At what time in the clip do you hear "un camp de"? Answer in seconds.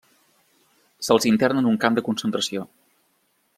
1.73-2.05